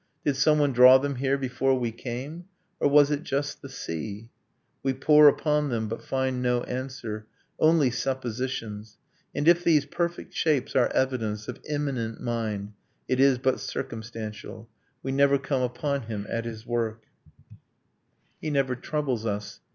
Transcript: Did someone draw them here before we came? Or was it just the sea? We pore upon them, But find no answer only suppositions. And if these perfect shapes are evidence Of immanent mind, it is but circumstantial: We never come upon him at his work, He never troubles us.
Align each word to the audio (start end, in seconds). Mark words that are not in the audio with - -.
Did 0.25 0.35
someone 0.35 0.73
draw 0.73 0.97
them 0.97 1.17
here 1.17 1.37
before 1.37 1.77
we 1.77 1.91
came? 1.91 2.45
Or 2.79 2.87
was 2.89 3.11
it 3.11 3.21
just 3.21 3.61
the 3.61 3.69
sea? 3.69 4.31
We 4.81 4.95
pore 4.95 5.27
upon 5.27 5.69
them, 5.69 5.87
But 5.87 6.03
find 6.03 6.41
no 6.41 6.63
answer 6.63 7.27
only 7.59 7.91
suppositions. 7.91 8.97
And 9.35 9.47
if 9.47 9.63
these 9.63 9.85
perfect 9.85 10.33
shapes 10.33 10.75
are 10.75 10.87
evidence 10.91 11.47
Of 11.47 11.59
immanent 11.69 12.19
mind, 12.19 12.73
it 13.07 13.19
is 13.19 13.37
but 13.37 13.59
circumstantial: 13.59 14.67
We 15.03 15.11
never 15.11 15.37
come 15.37 15.61
upon 15.61 16.01
him 16.01 16.25
at 16.27 16.45
his 16.45 16.65
work, 16.65 17.03
He 18.41 18.49
never 18.49 18.75
troubles 18.75 19.27
us. 19.27 19.59